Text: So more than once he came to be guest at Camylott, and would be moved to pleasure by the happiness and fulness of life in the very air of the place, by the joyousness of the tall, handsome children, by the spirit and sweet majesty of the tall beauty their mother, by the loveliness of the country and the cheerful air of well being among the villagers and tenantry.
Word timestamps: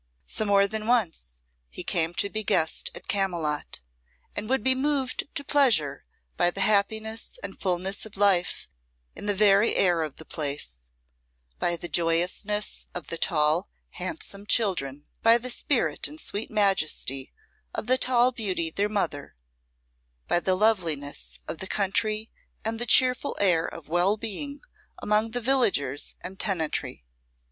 So 0.25 0.45
more 0.45 0.65
than 0.65 0.87
once 0.87 1.31
he 1.69 1.83
came 1.83 2.15
to 2.15 2.27
be 2.31 2.43
guest 2.43 2.89
at 2.95 3.07
Camylott, 3.07 3.81
and 4.35 4.49
would 4.49 4.63
be 4.63 4.73
moved 4.73 5.27
to 5.35 5.43
pleasure 5.43 6.05
by 6.37 6.49
the 6.49 6.61
happiness 6.61 7.37
and 7.43 7.61
fulness 7.61 8.03
of 8.03 8.17
life 8.17 8.67
in 9.15 9.27
the 9.27 9.35
very 9.35 9.75
air 9.75 10.01
of 10.01 10.15
the 10.15 10.25
place, 10.25 10.77
by 11.59 11.75
the 11.75 11.87
joyousness 11.87 12.87
of 12.95 13.09
the 13.09 13.17
tall, 13.19 13.69
handsome 13.91 14.47
children, 14.47 15.05
by 15.21 15.37
the 15.37 15.51
spirit 15.51 16.07
and 16.07 16.19
sweet 16.19 16.49
majesty 16.49 17.31
of 17.75 17.85
the 17.85 17.99
tall 17.99 18.31
beauty 18.31 18.71
their 18.71 18.89
mother, 18.89 19.35
by 20.27 20.39
the 20.39 20.55
loveliness 20.55 21.37
of 21.47 21.59
the 21.59 21.67
country 21.67 22.31
and 22.65 22.79
the 22.79 22.87
cheerful 22.87 23.37
air 23.39 23.65
of 23.67 23.87
well 23.87 24.17
being 24.17 24.61
among 24.99 25.29
the 25.29 25.41
villagers 25.41 26.15
and 26.21 26.39
tenantry. 26.39 27.05